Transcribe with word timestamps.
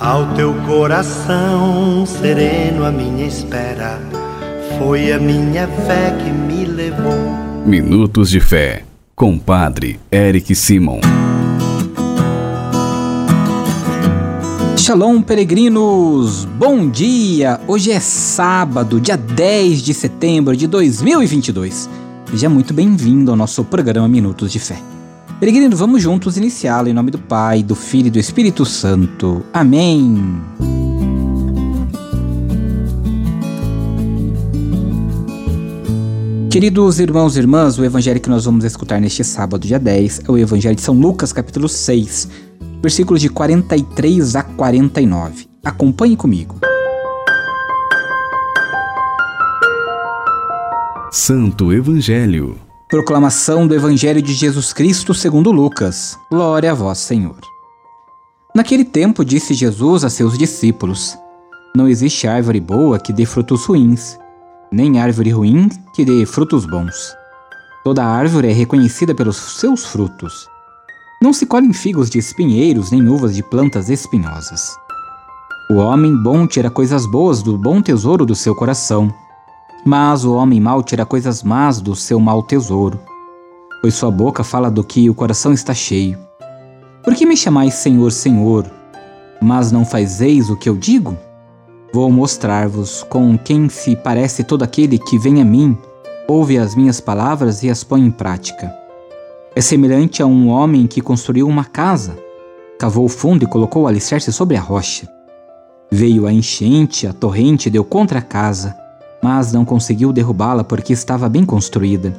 Ao 0.00 0.34
teu 0.34 0.52
coração 0.66 2.04
sereno, 2.04 2.84
a 2.84 2.90
minha 2.90 3.28
espera 3.28 4.00
foi 4.76 5.12
a 5.12 5.20
minha 5.20 5.68
fé 5.68 6.10
que 6.18 6.30
me 6.30 6.64
levou. 6.64 7.14
Minutos 7.64 8.28
de 8.28 8.40
Fé, 8.40 8.82
com 9.14 9.38
Padre 9.38 10.00
Eric 10.10 10.52
Simon. 10.56 10.98
Shalom, 14.76 15.22
peregrinos! 15.22 16.44
Bom 16.44 16.88
dia! 16.90 17.60
Hoje 17.68 17.92
é 17.92 18.00
sábado, 18.00 19.00
dia 19.00 19.16
10 19.16 19.80
de 19.80 19.94
setembro 19.94 20.56
de 20.56 20.66
2022. 20.66 21.88
Seja 22.32 22.48
muito 22.48 22.74
bem-vindo 22.74 23.30
ao 23.30 23.36
nosso 23.36 23.62
programa 23.62 24.08
Minutos 24.08 24.50
de 24.50 24.58
Fé. 24.58 24.76
Peregrino, 25.40 25.76
vamos 25.76 26.00
juntos 26.00 26.36
iniciá-lo 26.36 26.88
em 26.88 26.92
nome 26.92 27.10
do 27.10 27.18
Pai, 27.18 27.62
do 27.62 27.74
Filho 27.74 28.06
e 28.06 28.10
do 28.10 28.18
Espírito 28.18 28.64
Santo. 28.64 29.44
Amém. 29.52 30.40
Queridos 36.50 37.00
irmãos 37.00 37.36
e 37.36 37.40
irmãs, 37.40 37.76
o 37.78 37.84
evangelho 37.84 38.20
que 38.20 38.30
nós 38.30 38.44
vamos 38.44 38.64
escutar 38.64 39.00
neste 39.00 39.24
sábado, 39.24 39.66
dia 39.66 39.78
10, 39.78 40.22
é 40.28 40.30
o 40.30 40.38
evangelho 40.38 40.76
de 40.76 40.82
São 40.82 40.94
Lucas, 40.94 41.32
capítulo 41.32 41.68
6, 41.68 42.28
versículos 42.80 43.20
de 43.20 43.28
43 43.28 44.36
a 44.36 44.44
49. 44.44 45.48
Acompanhe 45.64 46.16
comigo. 46.16 46.60
Santo 51.10 51.72
Evangelho 51.72 52.63
Proclamação 52.94 53.66
do 53.66 53.74
Evangelho 53.74 54.22
de 54.22 54.32
Jesus 54.32 54.72
Cristo 54.72 55.12
segundo 55.12 55.50
Lucas. 55.50 56.16
Glória 56.30 56.70
a 56.70 56.74
vós, 56.74 56.98
Senhor. 56.98 57.40
Naquele 58.54 58.84
tempo 58.84 59.24
disse 59.24 59.52
Jesus 59.52 60.04
a 60.04 60.08
seus 60.08 60.38
discípulos: 60.38 61.18
Não 61.74 61.88
existe 61.88 62.28
árvore 62.28 62.60
boa 62.60 63.00
que 63.00 63.12
dê 63.12 63.26
frutos 63.26 63.64
ruins, 63.64 64.16
nem 64.70 65.00
árvore 65.00 65.30
ruim 65.30 65.68
que 65.92 66.04
dê 66.04 66.24
frutos 66.24 66.66
bons. 66.66 67.12
Toda 67.82 68.06
árvore 68.06 68.48
é 68.48 68.52
reconhecida 68.52 69.12
pelos 69.12 69.58
seus 69.58 69.84
frutos. 69.86 70.48
Não 71.20 71.32
se 71.32 71.46
colhem 71.46 71.72
figos 71.72 72.08
de 72.08 72.20
espinheiros 72.20 72.92
nem 72.92 73.08
uvas 73.08 73.34
de 73.34 73.42
plantas 73.42 73.90
espinhosas. 73.90 74.76
O 75.68 75.78
homem 75.78 76.16
bom 76.16 76.46
tira 76.46 76.70
coisas 76.70 77.06
boas 77.06 77.42
do 77.42 77.58
bom 77.58 77.82
tesouro 77.82 78.24
do 78.24 78.36
seu 78.36 78.54
coração 78.54 79.12
mas 79.84 80.24
o 80.24 80.34
homem 80.34 80.60
mau 80.60 80.82
tira 80.82 81.04
coisas 81.04 81.42
más 81.42 81.80
do 81.80 81.94
seu 81.94 82.18
mau 82.18 82.42
tesouro, 82.42 82.98
pois 83.82 83.94
sua 83.94 84.10
boca 84.10 84.42
fala 84.42 84.70
do 84.70 84.82
que 84.82 85.10
o 85.10 85.14
coração 85.14 85.52
está 85.52 85.74
cheio. 85.74 86.18
Por 87.02 87.14
que 87.14 87.26
me 87.26 87.36
chamais 87.36 87.74
Senhor, 87.74 88.10
Senhor, 88.10 88.64
mas 89.42 89.70
não 89.70 89.84
fazeis 89.84 90.48
o 90.48 90.56
que 90.56 90.68
eu 90.68 90.76
digo? 90.76 91.16
Vou 91.92 92.10
mostrar-vos 92.10 93.02
com 93.04 93.36
quem 93.36 93.68
se 93.68 93.94
parece 93.94 94.42
todo 94.42 94.62
aquele 94.62 94.98
que 94.98 95.18
vem 95.18 95.42
a 95.42 95.44
mim, 95.44 95.76
ouve 96.26 96.58
as 96.58 96.74
minhas 96.74 96.98
palavras 96.98 97.62
e 97.62 97.68
as 97.68 97.84
põe 97.84 98.00
em 98.00 98.10
prática. 98.10 98.74
É 99.54 99.60
semelhante 99.60 100.22
a 100.22 100.26
um 100.26 100.48
homem 100.48 100.86
que 100.86 101.02
construiu 101.02 101.46
uma 101.46 101.64
casa, 101.64 102.16
cavou 102.78 103.06
fundo 103.08 103.44
e 103.44 103.46
colocou 103.46 103.82
o 103.82 103.86
alicerce 103.86 104.32
sobre 104.32 104.56
a 104.56 104.60
rocha. 104.60 105.06
Veio 105.90 106.26
a 106.26 106.32
enchente, 106.32 107.06
a 107.06 107.12
torrente 107.12 107.70
deu 107.70 107.84
contra 107.84 108.18
a 108.18 108.22
casa, 108.22 108.74
mas 109.24 109.54
não 109.54 109.64
conseguiu 109.64 110.12
derrubá-la 110.12 110.62
porque 110.62 110.92
estava 110.92 111.30
bem 111.30 111.46
construída. 111.46 112.14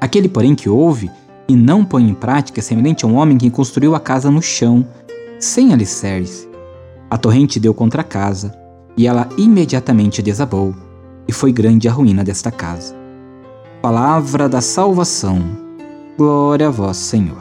Aquele, 0.00 0.28
porém, 0.28 0.52
que 0.52 0.68
ouve 0.68 1.08
e 1.46 1.54
não 1.54 1.84
põe 1.84 2.10
em 2.10 2.12
prática 2.12 2.58
é 2.58 2.62
semelhante 2.62 3.04
a 3.04 3.08
um 3.08 3.14
homem 3.14 3.38
que 3.38 3.48
construiu 3.48 3.94
a 3.94 4.00
casa 4.00 4.28
no 4.28 4.42
chão, 4.42 4.84
sem 5.38 5.72
alicerce. 5.72 6.48
A 7.08 7.16
torrente 7.16 7.60
deu 7.60 7.72
contra 7.72 8.00
a 8.00 8.04
casa, 8.04 8.52
e 8.96 9.06
ela 9.06 9.28
imediatamente 9.38 10.20
desabou, 10.20 10.74
e 11.28 11.32
foi 11.32 11.52
grande 11.52 11.86
a 11.88 11.92
ruína 11.92 12.24
desta 12.24 12.50
casa. 12.50 12.96
Palavra 13.80 14.48
da 14.48 14.60
salvação. 14.60 15.40
Glória 16.18 16.66
a 16.66 16.70
vós, 16.70 16.96
Senhor. 16.96 17.38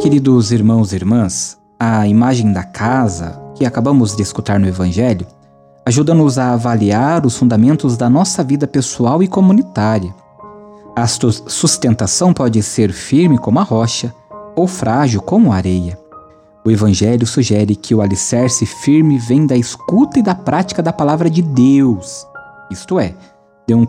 Queridos 0.00 0.52
irmãos 0.52 0.92
e 0.92 0.94
irmãs, 0.94 1.58
a 1.80 2.06
imagem 2.06 2.52
da 2.52 2.62
casa 2.62 3.47
que 3.58 3.66
acabamos 3.66 4.14
de 4.14 4.22
escutar 4.22 4.60
no 4.60 4.68
Evangelho 4.68 5.26
ajuda-nos 5.84 6.38
a 6.38 6.52
avaliar 6.52 7.26
os 7.26 7.36
fundamentos 7.36 7.96
da 7.96 8.08
nossa 8.08 8.44
vida 8.44 8.66
pessoal 8.66 9.22
e 9.22 9.26
comunitária. 9.26 10.14
A 10.94 11.06
sustentação 11.06 12.32
pode 12.32 12.62
ser 12.62 12.92
firme 12.92 13.38
como 13.38 13.58
a 13.58 13.62
rocha 13.62 14.14
ou 14.54 14.66
frágil 14.66 15.20
como 15.22 15.50
a 15.50 15.56
areia. 15.56 15.98
O 16.64 16.70
Evangelho 16.70 17.26
sugere 17.26 17.74
que 17.74 17.94
o 17.94 18.02
alicerce 18.02 18.66
firme 18.66 19.18
vem 19.18 19.46
da 19.46 19.56
escuta 19.56 20.18
e 20.18 20.22
da 20.22 20.34
prática 20.34 20.82
da 20.82 20.92
palavra 20.92 21.30
de 21.30 21.40
Deus, 21.40 22.26
isto 22.70 23.00
é, 23.00 23.14
de, 23.66 23.74
um, 23.74 23.86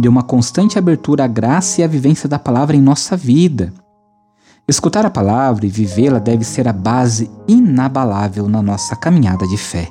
de 0.00 0.08
uma 0.08 0.22
constante 0.22 0.78
abertura 0.78 1.24
à 1.24 1.26
graça 1.26 1.80
e 1.80 1.84
à 1.84 1.86
vivência 1.86 2.28
da 2.28 2.38
palavra 2.38 2.76
em 2.76 2.80
nossa 2.80 3.16
vida. 3.16 3.72
Escutar 4.68 5.06
a 5.06 5.10
palavra 5.10 5.64
e 5.64 5.70
vivê-la 5.70 6.18
deve 6.18 6.44
ser 6.44 6.68
a 6.68 6.74
base 6.74 7.30
inabalável 7.48 8.46
na 8.46 8.60
nossa 8.60 8.94
caminhada 8.94 9.46
de 9.46 9.56
fé. 9.56 9.88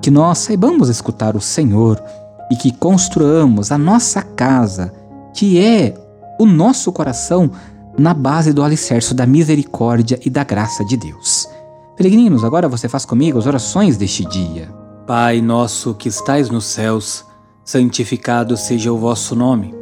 Que 0.00 0.10
nós 0.10 0.38
saibamos 0.38 0.88
escutar 0.88 1.36
o 1.36 1.40
Senhor 1.40 2.02
e 2.50 2.56
que 2.56 2.72
construamos 2.72 3.70
a 3.70 3.76
nossa 3.76 4.22
casa, 4.22 4.90
que 5.34 5.62
é 5.62 5.92
o 6.40 6.46
nosso 6.46 6.90
coração, 6.92 7.50
na 7.98 8.14
base 8.14 8.54
do 8.54 8.62
alicerce 8.62 9.12
da 9.12 9.26
misericórdia 9.26 10.18
e 10.24 10.30
da 10.30 10.44
graça 10.44 10.82
de 10.82 10.96
Deus. 10.96 11.46
Peregrinos, 11.94 12.42
agora 12.42 12.70
você 12.70 12.88
faz 12.88 13.04
comigo 13.04 13.38
as 13.38 13.46
orações 13.46 13.98
deste 13.98 14.24
dia. 14.24 14.70
Pai 15.06 15.42
nosso 15.42 15.92
que 15.92 16.08
estais 16.08 16.48
nos 16.48 16.64
céus, 16.64 17.22
santificado 17.62 18.56
seja 18.56 18.90
o 18.90 18.96
vosso 18.96 19.36
nome. 19.36 19.74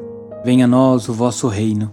Venha 0.45 0.65
a 0.65 0.69
nós 0.69 1.09
o 1.09 1.13
vosso 1.13 1.47
reino 1.47 1.93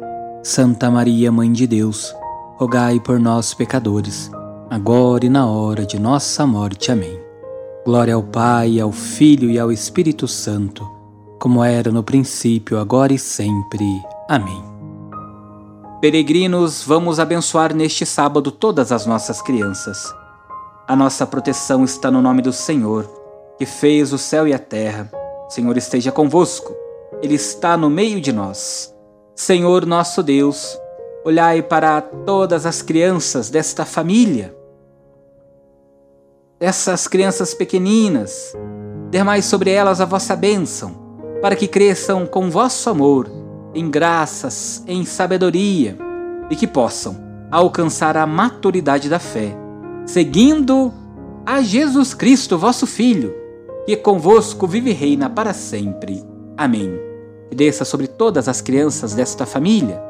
Santa 0.43 0.89
Maria, 0.89 1.31
Mãe 1.31 1.51
de 1.51 1.67
Deus, 1.67 2.15
rogai 2.57 2.99
por 2.99 3.19
nós, 3.19 3.53
pecadores, 3.53 4.31
agora 4.71 5.23
e 5.23 5.29
na 5.29 5.45
hora 5.45 5.85
de 5.85 5.99
nossa 5.99 6.47
morte. 6.47 6.91
Amém. 6.91 7.21
Glória 7.85 8.15
ao 8.15 8.23
Pai, 8.23 8.79
ao 8.79 8.91
Filho 8.91 9.51
e 9.51 9.59
ao 9.59 9.71
Espírito 9.71 10.27
Santo, 10.27 10.83
como 11.39 11.63
era 11.63 11.91
no 11.91 12.01
princípio, 12.01 12.79
agora 12.79 13.13
e 13.13 13.19
sempre. 13.19 13.85
Amém. 14.27 14.63
Peregrinos, 16.01 16.83
vamos 16.83 17.19
abençoar 17.19 17.71
neste 17.75 18.03
sábado 18.03 18.51
todas 18.51 18.91
as 18.91 19.05
nossas 19.05 19.43
crianças. 19.43 20.11
A 20.87 20.95
nossa 20.95 21.27
proteção 21.27 21.83
está 21.83 22.09
no 22.09 22.19
nome 22.19 22.41
do 22.41 22.51
Senhor, 22.51 23.07
que 23.59 23.65
fez 23.67 24.11
o 24.11 24.17
céu 24.17 24.47
e 24.47 24.55
a 24.55 24.59
terra. 24.59 25.07
O 25.47 25.51
Senhor 25.51 25.77
esteja 25.77 26.11
convosco, 26.11 26.73
Ele 27.21 27.35
está 27.35 27.77
no 27.77 27.91
meio 27.91 28.19
de 28.19 28.33
nós. 28.33 28.91
Senhor 29.35 29.85
nosso 29.85 30.21
Deus, 30.21 30.77
olhai 31.23 31.61
para 31.61 32.01
todas 32.01 32.65
as 32.65 32.81
crianças 32.81 33.49
desta 33.49 33.85
família, 33.85 34.55
dessas 36.59 37.07
crianças 37.07 37.53
pequeninas, 37.53 38.53
dermai 39.09 39.41
sobre 39.41 39.71
elas 39.71 40.01
a 40.01 40.05
vossa 40.05 40.35
bênção, 40.35 40.99
para 41.41 41.55
que 41.55 41.67
cresçam 41.67 42.25
com 42.25 42.51
vosso 42.51 42.89
amor, 42.89 43.31
em 43.73 43.89
graças, 43.89 44.83
em 44.85 45.05
sabedoria, 45.05 45.97
e 46.49 46.55
que 46.55 46.67
possam 46.67 47.17
alcançar 47.49 48.17
a 48.17 48.27
maturidade 48.27 49.09
da 49.09 49.19
fé, 49.19 49.55
seguindo 50.05 50.93
a 51.45 51.61
Jesus 51.61 52.13
Cristo, 52.13 52.57
vosso 52.57 52.85
Filho, 52.85 53.33
que 53.85 53.95
convosco 53.95 54.67
vive 54.67 54.91
e 54.91 54.93
reina 54.93 55.29
para 55.29 55.53
sempre. 55.53 56.23
Amém 56.57 57.10
e 57.51 57.55
desça 57.55 57.83
sobre 57.83 58.07
todas 58.07 58.47
as 58.47 58.61
crianças 58.61 59.13
desta 59.13 59.45
família, 59.45 60.01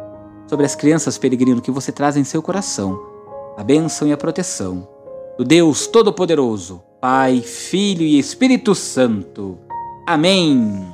sobre 0.47 0.65
as 0.65 0.75
crianças 0.75 1.17
peregrino 1.17 1.61
que 1.61 1.71
você 1.71 1.91
traz 1.91 2.15
em 2.15 2.23
seu 2.23 2.41
coração, 2.41 3.01
a 3.57 3.63
bênção 3.63 4.07
e 4.07 4.13
a 4.13 4.17
proteção 4.17 4.88
do 5.38 5.43
Deus 5.43 5.88
Todo-Poderoso, 5.88 6.81
Pai, 7.01 7.41
Filho 7.41 8.03
e 8.03 8.19
Espírito 8.19 8.75
Santo. 8.75 9.57
Amém. 10.05 10.88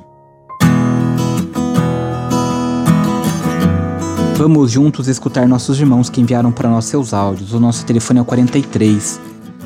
Vamos 4.38 4.70
juntos 4.70 5.08
escutar 5.08 5.46
nossos 5.48 5.78
irmãos 5.80 6.08
que 6.08 6.20
enviaram 6.20 6.52
para 6.52 6.70
nós 6.70 6.84
seus 6.84 7.12
áudios. 7.12 7.52
O 7.52 7.60
nosso 7.60 7.84
telefone 7.84 8.20
é 8.20 8.22
o 8.22 8.24
43 8.24 9.20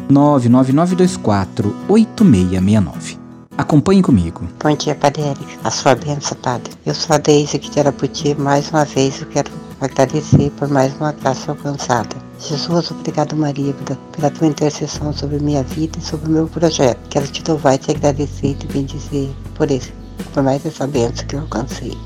99924 0.08 1.76
8669. 1.88 3.21
Acompanhe 3.62 4.02
comigo. 4.02 4.48
Bom 4.60 4.74
dia, 4.74 4.92
Padre. 4.92 5.22
A 5.62 5.70
sua 5.70 5.94
bênção, 5.94 6.36
Padre. 6.38 6.72
Eu 6.84 6.92
sou 6.96 7.14
a 7.14 7.18
Deise 7.18 7.58
aqui 7.58 7.70
de 7.70 7.78
Araputi. 7.78 8.34
Mais 8.34 8.68
uma 8.70 8.84
vez 8.84 9.20
eu 9.20 9.28
quero 9.28 9.52
agradecer 9.80 10.50
por 10.58 10.66
mais 10.66 10.92
uma 10.96 11.12
graça 11.12 11.52
alcançada. 11.52 12.16
Jesus, 12.40 12.90
obrigado, 12.90 13.36
Maria, 13.36 13.72
pela 14.10 14.30
tua 14.32 14.48
intercessão 14.48 15.12
sobre 15.12 15.38
minha 15.38 15.62
vida 15.62 15.96
e 15.96 16.02
sobre 16.02 16.28
o 16.28 16.32
meu 16.32 16.48
projeto. 16.48 16.98
Quero 17.08 17.28
te 17.28 17.40
louvar 17.48 17.76
e 17.76 17.78
te 17.78 17.92
agradecer 17.92 18.48
e 18.48 18.54
te 18.54 18.66
bendizer 18.66 19.30
por 19.54 19.70
isso, 19.70 19.92
por 20.34 20.42
mais 20.42 20.66
essa 20.66 20.84
bênção 20.88 21.24
que 21.24 21.36
eu 21.36 21.40
alcancei. 21.42 21.96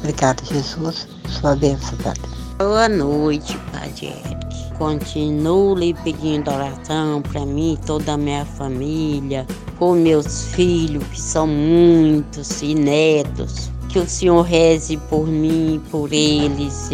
Obrigado, 0.00 0.44
Jesus. 0.44 1.08
Sua 1.26 1.56
bênção, 1.56 1.96
Padre. 2.04 2.41
Boa 2.64 2.88
noite, 2.88 3.58
Padre 3.72 4.14
Eric. 4.24 4.78
Continuo 4.78 5.74
lhe 5.74 5.92
pedindo 6.04 6.48
oração 6.48 7.20
para 7.20 7.44
mim, 7.44 7.76
toda 7.84 8.12
a 8.12 8.16
minha 8.16 8.44
família, 8.44 9.44
por 9.80 9.96
meus 9.96 10.44
filhos, 10.44 11.02
que 11.08 11.20
são 11.20 11.44
muitos, 11.44 12.62
e 12.62 12.72
netos. 12.72 13.68
Que 13.88 13.98
o 13.98 14.08
Senhor 14.08 14.42
reze 14.42 14.96
por 15.10 15.26
mim, 15.26 15.82
por 15.90 16.12
eles, 16.12 16.90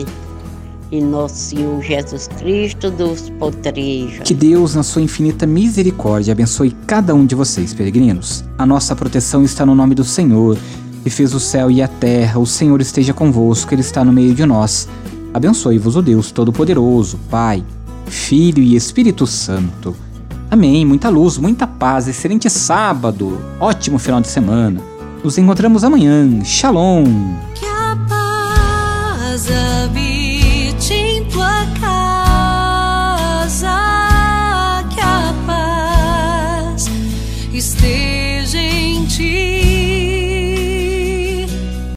e 0.91 1.03
nosso 1.03 1.35
Senhor 1.35 1.83
Jesus 1.83 2.29
Cristo 2.39 2.91
dos 2.91 3.29
potrejos. 3.39 4.21
Que 4.25 4.33
Deus, 4.33 4.75
na 4.75 4.83
sua 4.83 5.03
infinita 5.03 5.47
misericórdia, 5.47 6.33
abençoe 6.33 6.71
cada 6.87 7.15
um 7.15 7.27
de 7.27 7.35
vocês, 7.35 7.75
peregrinos. 7.75 8.43
A 8.57 8.65
nossa 8.65 8.97
proteção 8.97 9.45
está 9.45 9.67
no 9.67 9.75
nome 9.75 9.95
do 9.95 10.03
Senhor, 10.03 10.57
que 11.05 11.11
fez 11.11 11.35
o 11.35 11.39
céu 11.39 11.71
e 11.71 11.83
a 11.83 11.89
terra. 11.89 12.41
O 12.41 12.47
Senhor 12.47 12.81
esteja 12.81 13.13
convosco, 13.13 13.75
Ele 13.75 13.83
está 13.83 14.03
no 14.03 14.15
meio 14.15 14.35
de 14.35 14.47
nós. 14.47 14.89
Abençoe-vos 15.33 15.97
o 15.97 16.03
Deus 16.03 16.31
Todo-Poderoso, 16.31 17.19
Pai 17.31 17.65
Filho 18.09 18.63
e 18.63 18.75
Espírito 18.75 19.27
Santo. 19.27 19.95
Amém. 20.51 20.85
Muita 20.85 21.09
luz, 21.09 21.39
muita 21.39 21.67
paz, 21.67 22.09
excelente 22.09 22.49
sábado, 22.49 23.39
ótimo 23.61 23.99
final 23.99 24.21
de 24.21 24.29
semana. 24.29 24.81
Nos 25.23 25.37
encontramos 25.37 25.85
amanhã. 25.85 26.43
Shalom. 26.45 27.05